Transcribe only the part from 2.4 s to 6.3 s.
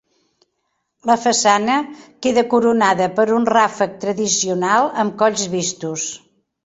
coronada per un ràfec tradicional amb colls vistos.